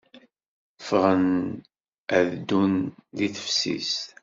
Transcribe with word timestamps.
Ffɣen 0.81 1.25
ad 2.17 2.27
ddun 2.35 2.73
deg 3.17 3.31
teftist. 3.35 4.01